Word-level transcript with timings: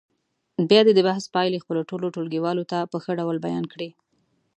بیا 0.69 0.81
دې 0.85 0.93
د 0.95 0.99
بحث 1.07 1.25
پایلې 1.35 1.61
خپلو 1.63 1.81
ټولو 1.89 2.05
ټولګیوالو 2.15 2.67
ته 2.71 2.77
په 2.91 2.97
ښه 3.03 3.11
ډول 3.19 3.37
بیان 3.45 3.65
کړي. 3.73 3.89